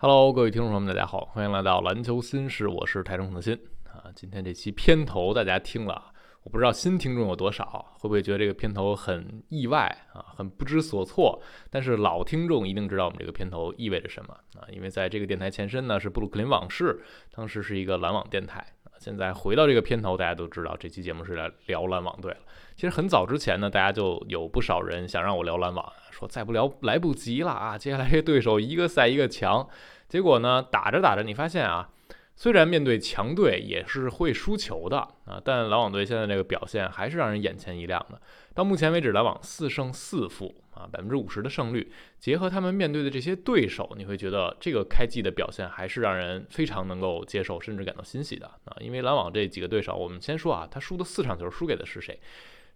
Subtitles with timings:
[0.00, 3.52] Hello，各位听众朋友们，大家好，欢迎来到篮球新事，我是台中的新
[3.82, 4.06] 啊。
[4.14, 6.12] 今天这期片头大家听了，
[6.44, 11.42] 我不知道新听众有多少，会不会觉得这个片头很意外啊，很不知所措？
[11.68, 18.64] 但是老听众一定知道我们这个片头意味着什么啊，因为在这个电台前身呢是布鲁克林往事，当时是一个篮网电台。
[18.98, 22.38] 现在回到这个片头，大家都知道这期节目是来聊篮网队了。
[22.74, 25.92] 其实很早之前呢，大家就有不少人想让我聊篮网。
[26.10, 27.78] 说再不聊来不及了啊！
[27.78, 29.68] 接下来这对手一个赛一个强，
[30.08, 31.88] 结果呢打着打着，你发现啊，
[32.34, 38.20] 虽然面对强队也是会输球的啊，但篮网队现在这个表现还是让人眼前一亮的。
[38.52, 48.76] 到目前为止，篮网四胜四负啊，百分之五十的胜率，结合他们面对的这些对手，你会觉得这个开季的表现还是让人非常能够接受，甚至感到欣喜的啊。
[48.80, 52.20] 因为篮网这几个对手，我们先说啊，他输的四场球输给的是谁？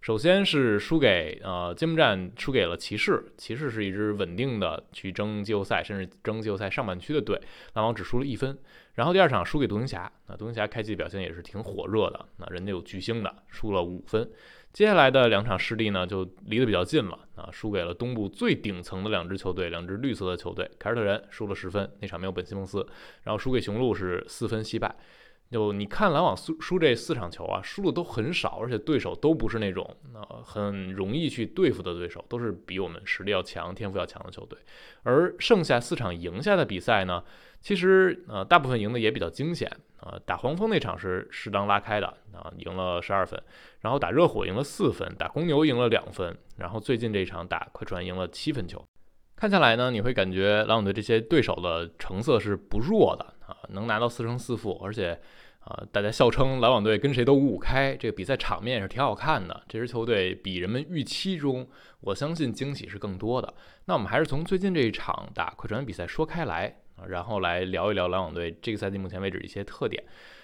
[0.01, 7.39] 首先是输给呃揭幕战输给了骑士，骑士是一支稳定的去争季后赛，甚至争季后赛上半区的队，
[7.75, 8.57] 篮网只输了一分。
[8.95, 14.29] 然后第二场输给独行侠，那独行侠开季表现也是挺火热的，那人家有巨星的，输了五分。
[14.73, 22.83] 接下来的两场失利呢，就离得比较近了啊，输给了东部最顶层的两支球队，两支绿色的球队，凯尔特人输了十分，那场没有本西蒙斯，
[23.21, 24.95] 然后输给雄鹿是四分惜败。
[25.53, 34.57] 就你看篮网输输这四场球啊，输的都很少，而且对手都不是那种呃很容易去对付的对手，都是比我们实力要强、天赋要强的球队。
[35.03, 37.23] 而剩下四场赢下的比赛呢，
[37.61, 40.19] 其实呃大部分赢的也比较惊险啊。
[40.25, 43.41] 打黄蜂那场是适当拉开的啊，赢了十二分，
[43.81, 48.83] 然后打热火赢了四分，打公牛赢了两分，然后最近这场打快船赢了七分球。
[49.35, 55.21] 看下来呢，你会感觉篮网队这些对手的成色是不弱的啊，能拿到四胜四负，而且。
[55.65, 59.63] 啊，大家笑称篮网队跟谁都五五开，这个比赛场面也是挺好看的。
[59.69, 61.65] 这支球队比人们预期中，
[62.01, 63.53] 我相信惊喜是更多的。
[63.85, 70.03] 那我们还是从最近这一场打快船比赛说开来啊，然后来聊一聊篮网队这个赛季目前为止一些特点。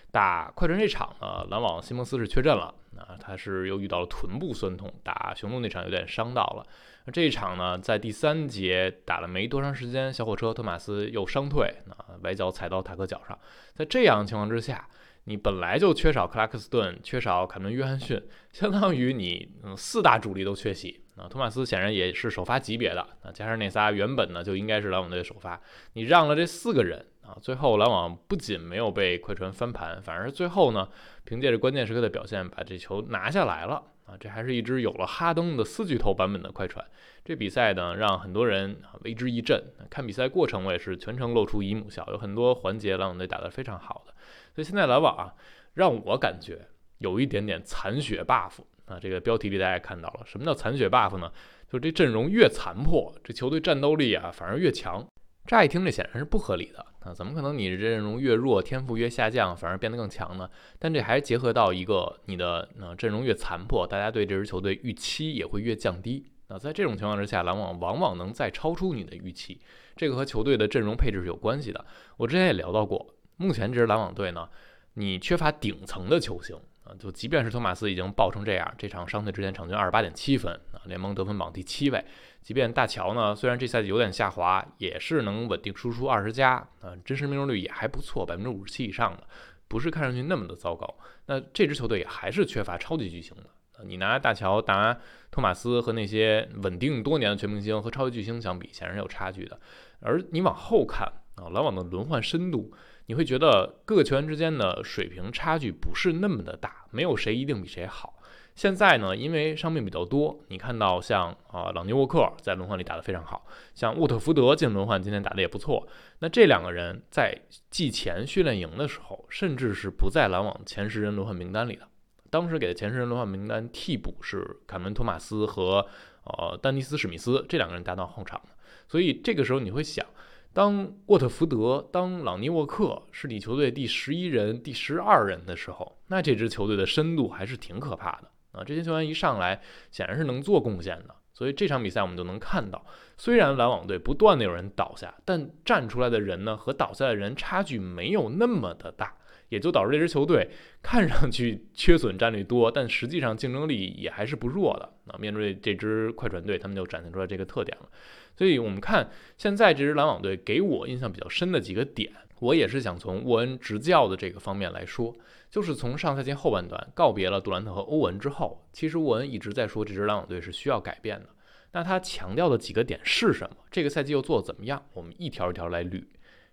[0.09, 6.65] 打快船这场呢，篮网西蒙斯是缺阵了啊，他是又遇到了臀部酸痛，打雄鹿那场有点伤到了。
[7.03, 13.37] 那这一场呢，在第三节打了没多长时间，小火车托马斯又伤退，啊，崴脚踩到塔克脚上，
[13.75, 14.87] 在这样的情况之下。
[15.29, 18.19] 你本来就缺少克拉克斯顿，缺少凯文约翰逊，
[18.51, 21.27] 相当于你嗯四大主力都缺席啊。
[21.29, 25.61] 托马斯显然也是首发级别的啊，加上那仨原本呢就应该是篮网队首发，
[25.93, 30.89] 你让了这四个人啊，最后篮网不仅没有被快船翻盘，反而最后呢
[31.25, 34.17] 凭借着关键时刻的表现把这球拿下来了啊。
[34.19, 36.83] 这还是一支有了哈登的四巨头版本的快船。
[37.23, 39.63] 这比赛呢让很多人为之一振。
[39.91, 44.13] 看比赛过程我也是全程露出姨母笑，有很多环节篮网队打得非常好的。
[44.53, 45.33] 所以现在篮网啊，
[45.73, 46.67] 让我感觉
[46.97, 48.99] 有一点点残血 buff 啊。
[48.99, 51.31] 这个标题里大家也看到了，什么叫残血 buff 呢？
[51.67, 55.05] 就是这阵容越残破，这球队战斗力啊反而越强。
[55.45, 60.47] 乍一听这显然是不合理的啊，怎么可能你这阵容越弱，天赋越下降，反而变得更强呢？
[60.77, 66.31] 但这还结合到一个你的呃阵容越残破，大家对这支球队预期也会越降低。
[66.49, 69.59] 那在这种情况之下，篮网往往能再超出你的预期，
[69.95, 71.83] 这个和球队的阵容配置是有关系的。
[72.17, 73.15] 我之前也聊到过。
[73.39, 74.49] 目前这支篮网队呢，
[74.95, 82.03] 你缺乏顶层的球星啊，就即便是托马斯已经爆成这样，这场伤退之前场均二十八点七分啊，联盟得分榜第七位。
[82.41, 89.23] 即便大乔呢，虽然这赛季有点下滑，也是能稳定输出二十加啊，真实命中率也还不错，百分之五十七以上的，
[89.69, 90.97] 不是看上去那么的糟糕。
[91.27, 94.97] 那这支球队也还是缺乏超级巨星的，你拿大乔、拿
[95.31, 99.57] 托马斯和那些稳定多年的全明星和超级巨星相比，显然是有差距的。
[100.01, 102.73] 而你往后看啊，篮网的轮换深度。
[103.09, 108.13] 你会觉得各个球员之间的水平差距不是那么的大，没有谁一定比谁好。
[108.53, 115.87] 现在呢，因为伤病比较多，你看到像啊朗尼沃克在轮换里打得非常好，像沃特福德进轮换今天打的也不错。
[116.19, 117.35] 那这两个人在
[117.71, 121.87] 季前训练营的时候，甚至是不在篮网前十人轮换名单里的。
[122.29, 125.83] 当时给的前十人轮换名单替补是凯文托马斯和
[126.25, 128.49] 呃丹尼斯史密斯这两个人搭档后场的。
[128.87, 130.05] 所以这个时候你会想。
[130.51, 138.63] 当沃特福德、当朗尼沃克是你球队第十一人、第十二人的时候，那这支球队的深度还是挺可怕的啊！
[138.63, 139.61] 这些球员一上来，
[139.91, 141.15] 显然是能做贡献的。
[141.33, 142.83] 所以这场比赛我们就能看到，
[143.15, 149.15] 虽然篮网队不断的有人倒下，但站出来的人呢和倒下的人差距没有那么的大，
[149.49, 150.49] 也就导致这支球队
[150.81, 155.17] 看上去缺损战率多，但实际上竞争力也还是不弱的啊！
[155.19, 157.89] 面对这支快船队，他们就展现出来这个特点了。
[158.37, 165.13] 所以，我们看现在这支篮网队给我印象比较深的几个点，我也是想从沃恩执教的这个方面来说，
[165.49, 171.27] 就是从上赛季后半段告别了杜兰特和欧文之后，其实沃恩一直在说这支篮网队是需要改变的。
[171.71, 173.57] 那他强调的几个点是什么？
[173.69, 174.83] 这个赛季又做怎么样？
[174.93, 176.03] 我们一条一条来捋。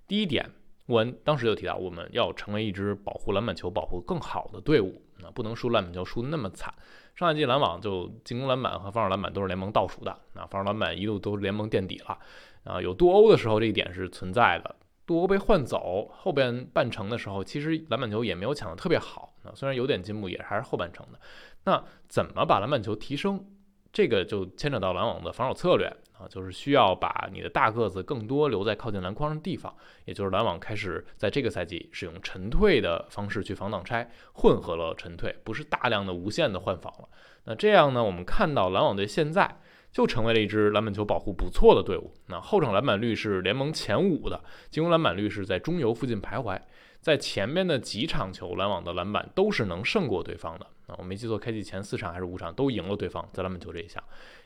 [0.08, 0.50] 第一点，
[0.86, 6.72] 我当时就提到，我们要成为一支保护篮板球保护更好的队伍啊，不能输篮板球输的那么惨。
[7.14, 12.18] 上赛季篮网就进攻篮板和防守篮板都是联盟倒数的，啊，防守篮板一度都是联盟垫底了，
[12.64, 14.76] 啊，有杜欧的时候这一点是存在的。
[15.06, 21.18] 杜欧被换走，后边半程的时候，其实篮板球也没有抢得特别好，啊，虽然有点进步，也还是后半程的。
[21.64, 23.44] 那怎么把篮板球提升？
[23.92, 29.74] 这个就牵扯到篮网的防守策略啊，就是需要把你的大个子更多留在靠近篮筐的地方，
[30.04, 37.08] 也就是篮网开始在这个赛季使用沉退的方式去防挡拆，混合了沉退，不是大量的无限的换防了。
[37.44, 39.60] 那这样呢，我们看到篮网队现在
[39.92, 42.12] 就成为了一支篮板球保护不错的队伍。
[42.26, 46.60] 那后场篮板率是联盟前五的，进攻篮板率是在中游附近徘徊。
[47.00, 50.94] 在前面的几场球，篮网的篮板都是能胜过对方的啊！
[50.98, 54.02] 我没记错，开季前四场还是五场都赢了对方在篮板球这一项。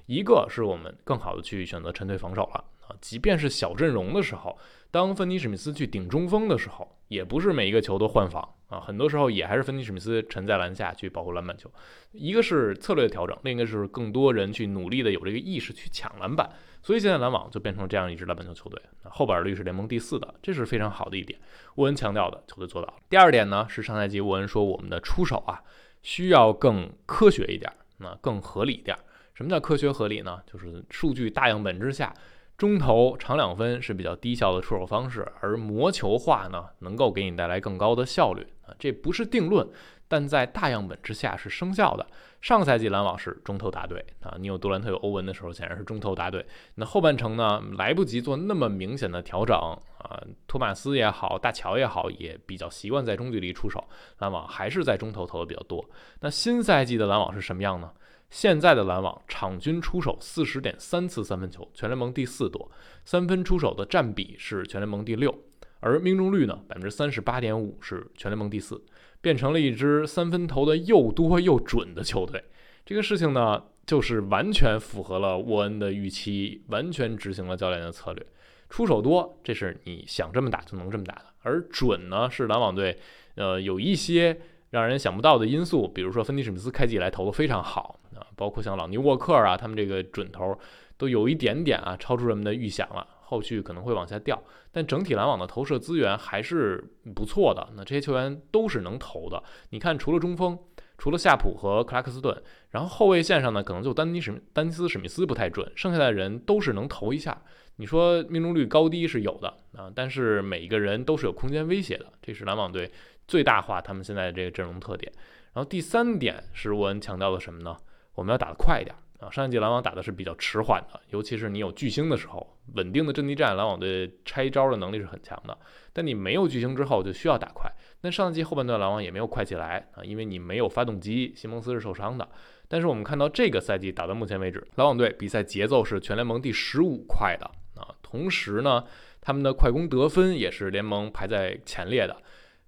[0.06, 2.96] 一个是我们更好的去选择沉退防守了啊！
[3.00, 4.58] 即便是小阵容的时候，
[4.90, 11.70] 当芬尼史密斯去顶中锋的时候，也不是每一个球都换防啊，很多时候也还是芬尼史密斯沉在篮下去保护篮板球。
[12.12, 16.50] 一个是策略的调整，另一个是更多人去努力的有这个意识去抢篮板。
[16.82, 21.38] 所以现在篮网就变成这样一支篮板球球队，后板率是联盟第四的，这是非常好的一点。
[21.74, 22.94] 沃恩强调的球队做到了。
[23.08, 25.62] 第二点呢，是上赛季沃恩说我们的出手啊
[26.02, 28.96] 需要更科学一点，那更合理一点。
[29.34, 30.40] 什么叫科学合理呢？
[30.46, 32.14] 就是数据大样本之下，
[32.58, 39.68] 中投长两分是比较低效的出手方式，而魔球化呢能够给你带来更高的效率啊，这不是定论。
[40.08, 42.06] 但在大样本之下是生效的。
[42.40, 46.44] 上赛季篮网是中投答对啊，你有杜兰特有欧文的时候，显然是中投答对。
[46.76, 49.54] 那后半程呢，来不及做那么明显的调整
[49.98, 53.84] 啊，托马斯也好，大乔也好，也比较习惯在中距离出手，
[54.18, 55.84] 篮网还是在中投投的比较多。
[56.20, 57.92] 那新赛季的篮网是什么样呢？
[58.30, 62.70] 现在的篮网场均出手四十点三次三分球，全联盟第四多，
[63.04, 65.36] 三分出手的占比是全联盟第六，
[65.80, 68.80] 而命中率呢，百分之三十八点五是全联盟第四。
[69.20, 72.42] 变成了一支三分投的又多又准的球队，
[72.86, 78.26] 这个事情呢，就是完全符合了沃恩的预期，完全执行了教练的策略。
[78.68, 82.98] 出手多，这是你想这么打就能这么打的；而准呢，是篮网队，
[83.34, 84.40] 呃，有一些
[84.70, 90.56] 让人想不到的因素，比如说芬尼史密斯开季以来投的非常好啊，包括像老尼沃克啊，他们这个准头
[90.96, 93.06] 都有一点点啊超出人们的预想了。
[93.30, 94.42] 后续可能会往下掉，
[94.72, 96.82] 但整体篮网的投射资源还是
[97.14, 97.68] 不错的。
[97.76, 99.40] 那这些球员都是能投的。
[99.68, 100.58] 你看，除了中锋，
[100.98, 107.40] 除了夏普和克拉克斯顿，然后后卫线上呢，可能就丹尼史丹尼斯史密斯不太准，剩下的人都是能投一下。
[107.76, 112.90] 你说命中率高低是有的啊，但是每一个人都是有空间威胁的，这是篮网队
[113.28, 115.12] 最大化他们现在的这个阵容特点。
[115.52, 117.76] 然后第三点是沃恩强调的什么呢？
[118.16, 118.94] 我们要打得快一点。
[119.20, 125.56] 啊，上一季篮网打的是比较迟缓的，尤其是你有巨星的时候，稳定的阵地战，篮网队拆招的能力是很强的。
[125.92, 127.70] 但你没有巨星之后，就需要打快。
[128.00, 132.26] 那上一季后半段篮网也没有快起来啊，因为你没有发动机，西蒙斯是受伤的。
[132.66, 137.44] 但是我们看到这个赛季打到目前为止，篮网队比赛节奏是全联盟第十五快的
[137.74, 138.84] 啊，同时呢，
[139.20, 142.16] 他们的快攻得分也是联盟排在前列的。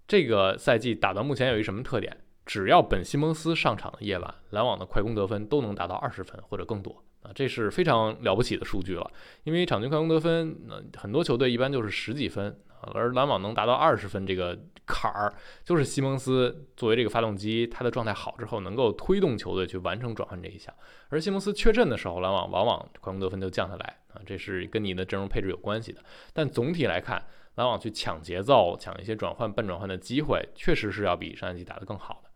[0.07, 2.15] 这个赛季打到目前有一什么特点？
[2.45, 9.11] 只要本西蒙斯上场的夜晚，篮网的快攻得分都能达到二十分或者更多啊，这是非常了不起的数据了。
[9.45, 15.33] 因为场均快攻得分，那很多球队一般就是十几分，而篮网能达到二十分这个坎儿，
[15.63, 20.75] 就是西蒙斯作为这个发动机，他的状态好之后，能够推动球队去完成转换这一项。
[21.09, 26.03] 而西蒙斯缺阵的时候，篮网往往快攻得分就降下来啊，这是跟你的阵容配置有关系的。
[26.33, 32.32] 但总体来看，篮网去抢节奏、抢一些转换、半转换的机会，确实是要比上一季打得更好的。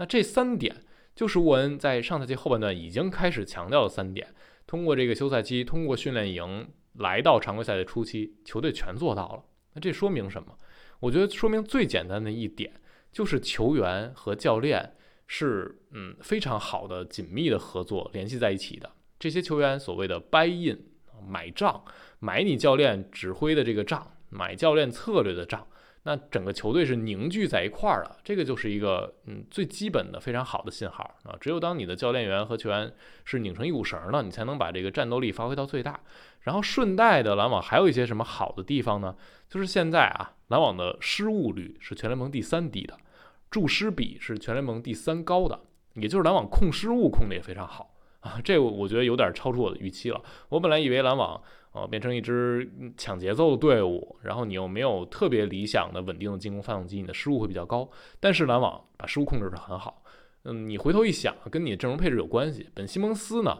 [0.00, 0.74] 那这三点
[1.14, 4.34] 就是沃恩在上赛季后半段已经开始强调的三点，
[4.66, 9.44] 通过这个休赛期，通过训练营来到常规赛的初期，球队全做到了。
[9.74, 10.56] 那这说明什么？
[11.00, 12.80] 我觉得说明最简单的一点
[13.12, 14.94] 就是球员和教练
[15.26, 18.90] 是嗯非常好的紧密的合作联系在一起的。
[19.18, 20.82] 这些球员所谓的 buy in
[21.28, 21.84] 买账，
[22.20, 25.66] 买你教练指挥的这个账，买教练策略的账。
[26.04, 31.36] 那整个球队是凝聚在一块儿了，这个就是一个嗯最基本的非常好的信号啊！
[31.38, 32.90] 只有当你的教练员和球员
[33.24, 36.00] 是拧成一股绳了，你才能把这个战斗力发挥到最大。
[36.40, 39.14] 然后顺带的，篮网还有一些什么好的地方呢？
[39.46, 42.96] 就是现在啊，篮网的失误率是全联盟第三低的，
[43.50, 45.60] 注失比是全联盟第三高的，
[45.96, 48.40] 也就是篮网控失误控的也非常好啊！
[48.42, 50.22] 这我觉得有点超出我的预期了。
[50.48, 51.40] 我本来以为篮网。
[51.72, 57.88] 哦，变成一支抢节奏的队伍，然后你又没有特别理想的稳定的进攻发动机，你的失误会比较高。
[58.18, 60.02] 但是篮网把失误控制得很好。
[60.42, 62.68] 嗯，你回头一想，跟你的阵容配置有关系。
[62.74, 63.56] 本西蒙斯呢，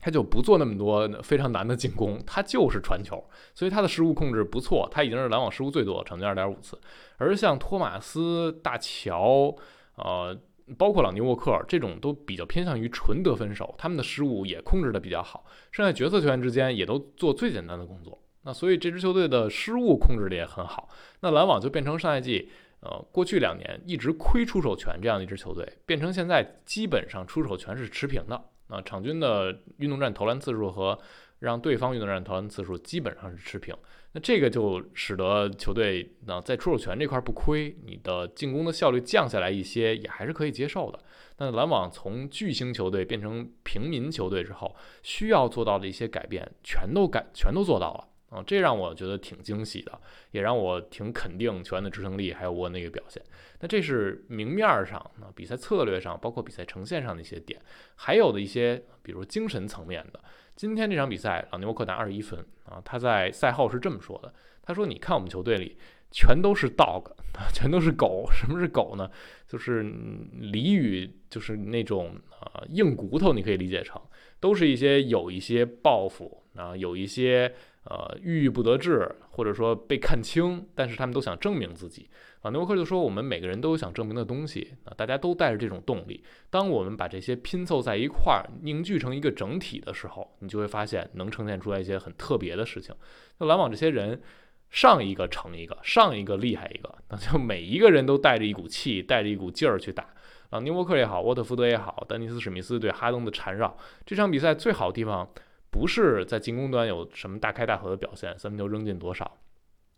[0.00, 6.80] 他就不做那么多非常难的进攻，他就是传球，所以他的失误控制不错，他已经是篮网失误最多，场均二点五次。
[7.18, 9.54] 而像托马斯、大乔，
[9.96, 10.34] 呃，
[10.76, 18.20] 包括朗尼沃克这种都比较偏向于纯得分手，他们的失误也控制的比较好，剩下角色球员之间也都做最简单的工作。
[18.42, 20.88] 那所以这支球队的失误控制的也很好。
[21.20, 22.48] 那篮网就变成上赛季，
[22.80, 28.44] 呃，过去两年一直亏出手权这样的一支球队，变成现在基本上出手权是持平的。
[28.68, 30.98] 啊，场均的运动战投篮次数和
[31.40, 33.74] 让对方运动战投篮次数基本上是持平，
[34.12, 40.98] 那这个就使得球队呢在出手权这块不亏，你的进攻的效率降下来一些也还是可以接受的。
[41.38, 48.08] 那篮网从巨星球队变成平民球队之后，需要做到的一些改变全都改全都做到了。
[48.28, 50.00] 啊，这让我觉得挺惊喜的，
[50.32, 53.22] 也让我挺肯定球员的执行力还有我那个表现。
[53.60, 57.62] 那这是明面上、啊比赛策略上，包括比赛呈现上的一些点，
[57.94, 60.20] 还有的一些，比如精神层面的。
[60.56, 64.32] 今天这场比赛，朗尼沃克拿二十一分啊，他在赛后是这么说的
[64.64, 65.76] ：“他说，你看我们球队里
[66.10, 67.12] 全都是 dog，
[67.52, 68.26] 全都是狗。
[68.32, 69.10] 什么是狗呢？
[69.46, 74.00] 就是俚语，就是那种啊硬骨头，你可以理解成，
[74.40, 77.54] 都是一些有一些抱负啊，有一些。”
[77.88, 82.08] 呃，郁郁不得志，或者说被看清，但是他们都想证明自己。
[82.42, 86.22] 啊，纽沃克就说：“我们每个人都有想证明的东西啊，大家都带着这种动力。
[86.50, 92.94] 当我们把这些拼凑在一块儿，凝聚成一个整体的时候，你就会发现能呈现出来一些很特别的事情。
[93.38, 94.20] 那篮网这些人，
[94.68, 100.08] 上一个成一个，上一个厉害一个，那就每一个人都带着一股气，带着一股劲儿去打。
[100.50, 105.28] 啊，纽沃克也好，沃特福德也好，丹尼斯史密斯对哈登的缠绕，这场比赛最好的地方。”
[105.70, 109.38] 不是在进攻端有什么大开大合的表现，三分球扔进多少，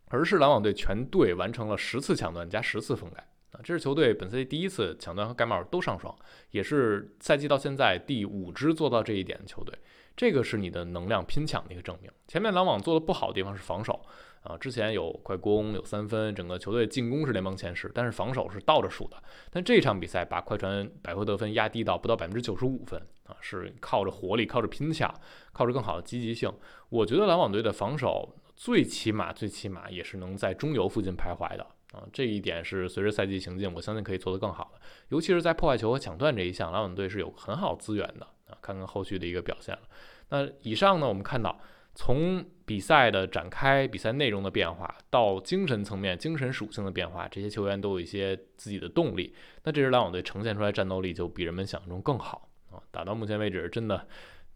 [0.07, 3.19] 而是篮网队全队完成了十次抢断加十次封盖
[3.53, 3.61] 啊！
[3.63, 6.15] 这是球队本赛季第一次抢断和盖帽都上双，
[6.51, 9.75] 也是赛季到现在第五支做到这一点的球队。
[10.17, 12.11] 这个是你的能量拼抢的一个证明。
[12.27, 14.05] 前面篮网做的不好的地方是防守。
[14.49, 19.23] 啊，之前有快攻，有三分，整个球队进攻是联盟前十，但是防守是倒着数的。
[19.51, 25.15] 但这场比赛把快船百回得分压低到不到百分之九十五分啊，是靠着活力，靠着拼抢，
[25.53, 26.51] 靠着更好的积极性。
[26.89, 34.81] 我觉得篮网队的防守最起码最起码也是能在中游附近徘徊的啊，这一点是随着赛季行进，我相信可以做得更好的。
[35.11, 39.83] 尤其是在破坏球和抢断这一项，篮网队是有很好资源的啊，看看后续的一个表现了。
[40.31, 41.61] 那以上呢，我们看到。
[42.01, 49.35] 从比赛的展开、比赛内容的变化到精神层面、精神属性的变化，这些球员都有一些自己的动力。
[49.65, 52.49] 那这支篮网队呈现出来战斗力就比人们想象中更好。
[52.71, 52.79] 啊！
[52.93, 54.07] 打到目前为止，真的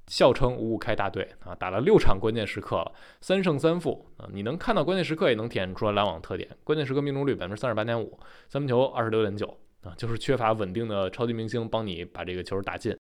[0.06, 1.52] 笑称五五开大队啊！
[1.56, 4.28] 打了六场关键时刻了，三胜三负啊！
[4.32, 6.48] 你能看到关键时刻，也能体现出来篮网特点。
[6.62, 9.92] 关键时刻命中率百分之三十八点五，三分球二十六点九啊！
[9.96, 12.96] 就是缺乏稳定的超级明星帮你把这个球打进。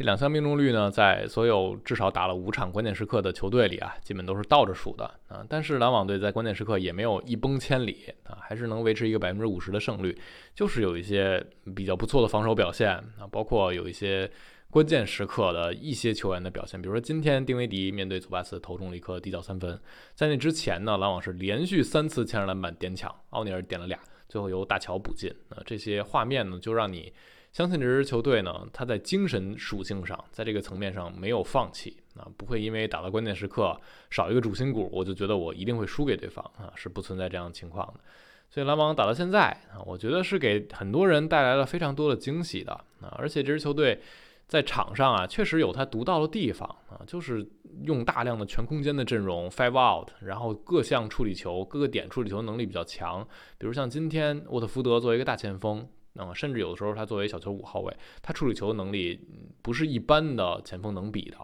[0.00, 5.44] 这两项命中率呢，在所有至少打了五场关键时刻的球队里啊，基本都是倒着数的啊。
[5.46, 10.18] 但是篮网队在关键时刻也没有一崩千里啊，还是能维持一个百分之五十的胜率，
[10.54, 14.30] 就是有一些比较不错的防守表现啊，包括有一些
[14.70, 19.78] 关键时刻的一些球员的表现，比如说今天丁威迪面对祖巴茨投中了一颗底角三分，
[20.14, 27.12] 在那之前呢，篮网是连续三次牵着篮板点抢，奥尼尔点了俩，最后由大乔补进啊，这些画面呢，就让你。
[27.52, 33.76] 相信这支球队呢，他在精神属性上，在这个层面上没有放弃啊，不会因为打到关键时刻
[34.08, 38.00] 少一个主心骨，我就觉得我一定会输给对方啊，是不存在这样的情况的。
[38.48, 44.00] 所以篮网打到现在啊，我觉得是给很多人带来了非常多的惊喜的啊，而且这支球队
[44.46, 47.44] 在场上啊，确实有他独到的地方啊，就是
[47.82, 53.26] 用大量的全空间的阵容，five out，然后各项处理球，各个点处理球能力比较强，
[53.58, 55.84] 比如像今天沃特福德作为一个大前锋。
[56.16, 59.20] 啊，甚至有的时候他作为小球五号位，他处理球的能力
[59.62, 61.36] 不是一般的前锋能比的。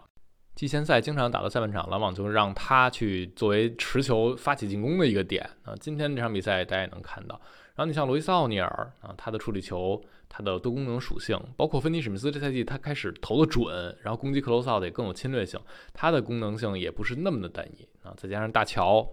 [0.55, 5.75] 季前赛经常打到下半场，篮网就让他去作为持球发起进攻的一个点啊。
[5.79, 7.39] 今天这场比赛大家也能看到。
[7.75, 15.59] 然后你像罗伊斯奥尼尔啊，他的处理球，他的多功能属性，包括芬尼史密斯这赛季他开始投的准，然后攻击 close out 也更有侵略性，
[15.93, 18.11] 他的功能性也不是那么的单一啊。
[18.17, 19.07] 再加上大乔，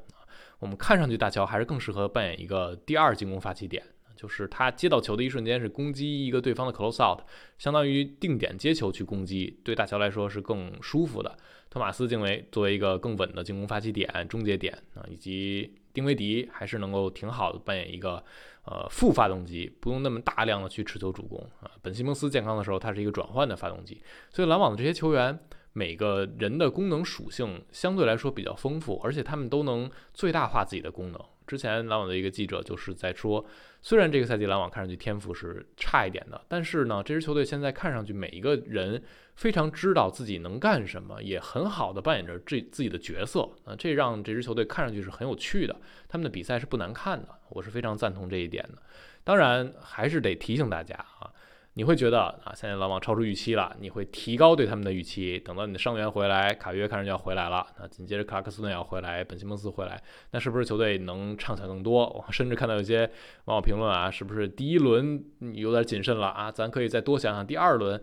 [0.60, 3.84] 我们看上去大乔还是更适合扮演一个第二进攻发起点。
[4.16, 7.20] 就是他接到球的一瞬间是攻击一个对方的 close out，
[7.58, 11.36] 相当于定点接球去攻击，对大乔来说是更舒服的。
[11.70, 18.22] 托马斯定位作为一个更稳的进攻发起点、终结点啊，以及丁威迪还是能够挺好的扮演一个
[18.64, 21.70] 呃副发动机，不用那么大量的去持球主攻啊。
[21.82, 25.38] 本西蒙斯健康的时候，他是一个转换的发动机，所以篮网的这些球员。
[25.76, 31.20] 每个人的功能属性相对来说比较丰富，而且他们都能最大化自己的功能。
[31.46, 33.44] 之前篮网的一个记者就是在说，
[33.82, 39.02] 虽然这个赛季篮网看上去天赋是差一点的，但是呢，这支球队现在看上去每一个人
[39.34, 45.76] 非常知道自己能干什么，也很好的扮演着这自己的角色啊，这让这支球队看上去是很有趣的。
[46.08, 48.82] 他们的比赛是不难看的，我是非常赞同这一点的。
[49.22, 51.30] 当然，还是得提醒大家啊。
[51.74, 55.38] 你会觉得啊，现在篮网超出预期了，你会提高对他们的预期。
[55.40, 60.00] 等到你的伤员回来，卡约看上去要回来了，那紧接着克拉克斯顿要回来，本西蒙斯回来，
[60.30, 62.06] 那是不是球队能畅想更多？
[62.06, 63.10] 我甚至看到有些
[63.46, 66.50] 网友评论啊，是不是第一轮有点谨慎了啊？
[66.50, 68.02] 咱可以再多想想第二轮。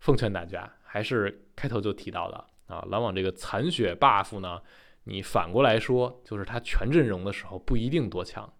[0.00, 2.36] 奉劝大家，还是开头就提到的
[2.68, 4.60] 啊，篮网这个残血 buff 呢，
[5.04, 8.52] 你反过来说，就是他全阵容的时候不一定多强。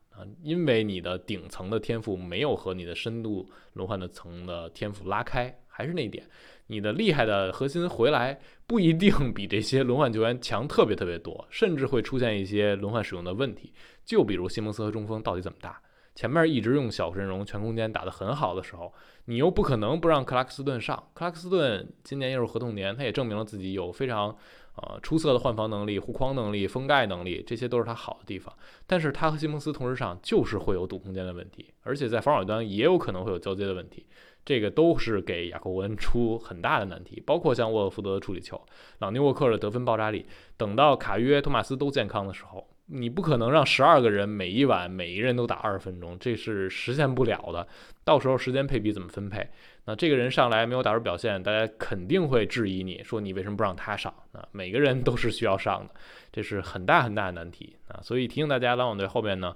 [0.42, 6.24] 因为你的顶层的天赋没有和你的深度轮换的层的天赋拉开，还是那一点，
[6.66, 13.72] 你的厉害的核心回来不一定 比这些轮换球员强特别特别多，甚至会出现一些轮换使用的问题。
[14.04, 15.80] 就比如西蒙斯和中锋到底怎么打？
[16.14, 18.92] 前面一直用小阵容全空间打得很好的时候，
[19.26, 20.96] 你又不可能不让克拉克斯顿上。
[21.14, 24.36] 克拉克斯顿今年又是合同年，他也证明了自己有非常。
[24.78, 28.54] 呃，出色的换防能力、护框能力、封盖能力，这些都是他好的地方。
[28.86, 34.06] 但是他和西蒙斯同时上，就是会有堵空间的问题，而且在防守端也有可能会有交接的问题。
[34.44, 37.22] 这个都是给雅各文出很大的难题。
[37.26, 38.60] 包括像沃尔福德的处理球、
[39.00, 47.66] 朗尼沃克的得分爆炸力，等到卡约、托马斯都健康的时候，你不可能让十二个人每一晚每一人都打二十分钟，这是实现不了的。
[48.02, 49.46] 到时候时间配比怎么分配？
[49.84, 54.12] 那这个人上来没有打出表现，大家肯定会质疑你说你为什么不让他上？
[54.32, 55.94] 啊，每个人都是需要上的，
[56.32, 58.00] 这是很大很大的难题啊！
[58.02, 59.54] 所以提醒大家，篮网队后面呢，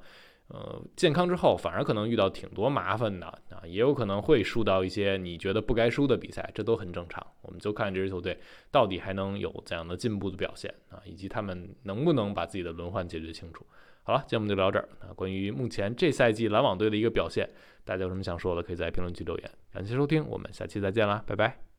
[0.54, 7.26] 呃，健康之后反而可能遇到挺多麻烦的啊，也有可能会输到一些你觉得不该输的比赛，这都很正常。
[7.40, 8.38] 我们就看这支球队
[8.70, 13.64] 到底还能有怎样的进步的表现啊，以及他们能不能把自己的轮换解决清楚。
[14.02, 15.08] 好了，节目就聊这儿啊。
[15.16, 17.48] 关于目前这赛季篮网队的一个表现，
[17.82, 19.50] 大家有什么想说的，可以在评论区留言。
[19.72, 21.71] 感谢收听，我们下期再见啦，拜拜。